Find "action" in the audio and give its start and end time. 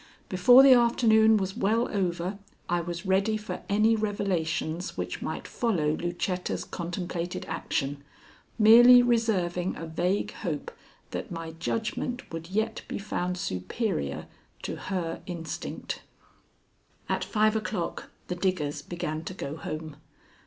7.45-8.03